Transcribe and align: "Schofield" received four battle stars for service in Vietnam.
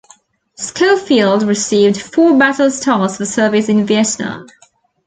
"Schofield" 0.55 1.43
received 1.43 2.01
four 2.01 2.35
battle 2.35 2.71
stars 2.71 3.17
for 3.17 3.25
service 3.27 3.69
in 3.69 3.85
Vietnam. 3.85 4.47